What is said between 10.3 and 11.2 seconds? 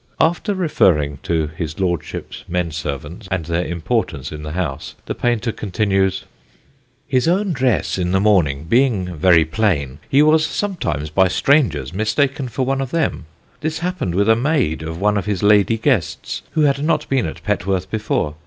sometimes